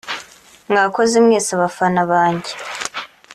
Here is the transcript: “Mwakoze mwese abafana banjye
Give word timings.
“Mwakoze 0.69 1.15
mwese 1.25 1.49
abafana 1.53 2.01
banjye 2.11 2.51